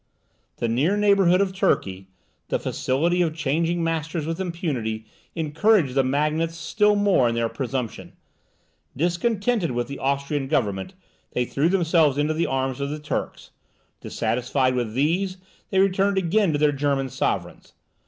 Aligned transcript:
The 0.57 0.67
near 0.67 0.97
neighbourhood 0.97 1.41
of 1.41 1.53
Turkey, 1.55 2.07
the 2.47 2.57
facility 2.57 3.21
of 3.21 3.35
changing 3.35 3.83
masters 3.83 4.25
with 4.25 4.39
impunity, 4.39 5.05
encouraged 5.35 5.93
the 5.93 6.03
magnates 6.03 6.55
still 6.57 6.95
more 6.95 7.29
in 7.29 7.35
their 7.35 7.47
presumption; 7.49 8.13
discontented 8.97 9.69
with 9.69 9.87
the 9.87 9.99
Austrian 9.99 10.47
government 10.47 10.95
they 11.33 11.45
threw 11.45 11.69
themselves 11.69 12.17
into 12.17 12.33
the 12.33 12.47
arms 12.47 12.81
of 12.81 12.89
the 12.89 12.97
Turks; 12.97 13.51
dissatisfied 13.99 14.73
with 14.73 14.95
these, 14.95 15.37
they 15.69 15.77
returned 15.77 16.17
again 16.17 16.51
to 16.51 16.57
their 16.57 16.71
German 16.71 17.07
sovereigns. 17.07 17.73